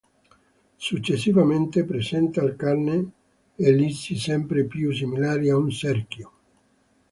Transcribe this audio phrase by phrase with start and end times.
[0.87, 3.11] Successivamente, presenta al cane
[3.57, 6.31] ellissi sempre più similari a un cerchio.